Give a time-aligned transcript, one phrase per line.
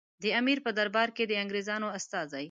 [0.23, 2.39] د امیر په دربار کې د انګریزانو استازي.